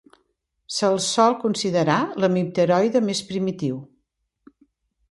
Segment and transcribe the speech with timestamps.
[0.77, 3.79] Se'ls sol considerar l'hemipteroide més primitiu.